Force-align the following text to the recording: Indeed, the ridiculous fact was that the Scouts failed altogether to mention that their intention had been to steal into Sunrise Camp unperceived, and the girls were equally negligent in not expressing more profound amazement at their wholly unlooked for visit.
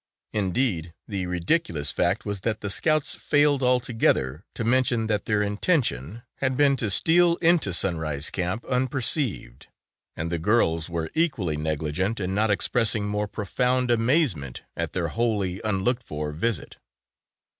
Indeed, 0.33 0.95
the 1.07 1.27
ridiculous 1.27 1.91
fact 1.91 2.25
was 2.25 2.39
that 2.39 2.61
the 2.61 2.71
Scouts 2.71 3.13
failed 3.13 3.61
altogether 3.61 4.43
to 4.55 4.63
mention 4.63 5.05
that 5.05 5.25
their 5.25 5.43
intention 5.43 6.23
had 6.37 6.57
been 6.57 6.75
to 6.77 6.89
steal 6.89 7.35
into 7.35 7.71
Sunrise 7.71 8.31
Camp 8.31 8.65
unperceived, 8.65 9.67
and 10.17 10.31
the 10.31 10.39
girls 10.39 10.89
were 10.89 11.11
equally 11.13 11.55
negligent 11.55 12.19
in 12.19 12.33
not 12.33 12.49
expressing 12.49 13.05
more 13.05 13.27
profound 13.27 13.91
amazement 13.91 14.63
at 14.75 14.93
their 14.93 15.09
wholly 15.09 15.61
unlooked 15.63 16.01
for 16.01 16.31
visit. 16.31 16.77